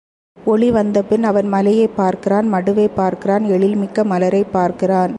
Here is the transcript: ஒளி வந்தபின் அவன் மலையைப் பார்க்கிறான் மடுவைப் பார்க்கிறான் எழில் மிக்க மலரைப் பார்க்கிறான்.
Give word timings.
ஒளி 0.45 0.71
வந்தபின் 0.71 1.23
அவன் 1.23 1.47
மலையைப் 1.47 1.95
பார்க்கிறான் 1.95 2.53
மடுவைப் 2.53 2.95
பார்க்கிறான் 2.95 3.43
எழில் 3.43 3.75
மிக்க 3.75 4.03
மலரைப் 4.03 4.51
பார்க்கிறான். 4.51 5.09